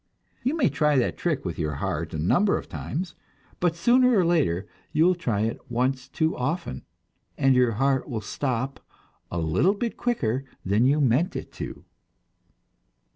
[0.41, 3.13] You may try that trick with your heart a number of times,
[3.59, 6.85] but sooner or later you will try it once too often
[7.37, 8.79] your heart will stop
[9.29, 11.85] a little bit quicker than you meant it to!